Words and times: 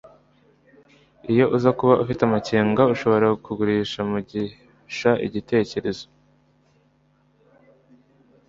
iyo 1.31 1.45
uza 1.57 1.69
kuba 1.77 1.93
ufite 2.03 2.21
amakenga, 2.25 2.81
ushobora 2.93 3.27
kugurisha 3.45 3.99
mugisha 4.11 5.11
igitekerezo 5.27 6.05